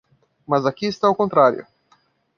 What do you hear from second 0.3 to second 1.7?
Mas aqui está o contrário.